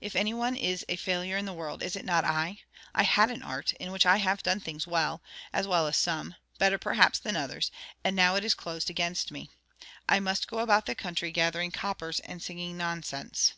'If 0.00 0.14
any 0.14 0.32
one 0.32 0.54
is 0.54 0.84
a 0.88 0.94
failure 0.94 1.36
in 1.36 1.44
the 1.44 1.52
world, 1.52 1.82
is 1.82 1.96
it 1.96 2.04
not 2.04 2.24
I? 2.24 2.60
I 2.94 3.02
had 3.02 3.32
an 3.32 3.42
art, 3.42 3.72
in 3.80 3.90
which 3.90 4.06
I 4.06 4.18
have 4.18 4.40
done 4.40 4.60
things 4.60 4.86
well—as 4.86 5.66
well 5.66 5.88
as 5.88 5.96
some—better 5.96 6.78
perhaps 6.78 7.18
than 7.18 7.34
others; 7.34 7.72
and 8.04 8.14
now 8.14 8.36
it 8.36 8.44
is 8.44 8.54
closed 8.54 8.90
against 8.90 9.32
me. 9.32 9.50
I 10.08 10.20
must 10.20 10.46
go 10.46 10.60
about 10.60 10.86
the 10.86 10.94
country 10.94 11.32
gathering 11.32 11.72
coppers 11.72 12.20
and 12.20 12.40
singing 12.40 12.76
nonsense. 12.76 13.54